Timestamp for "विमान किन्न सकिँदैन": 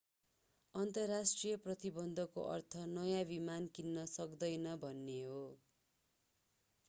3.25-4.75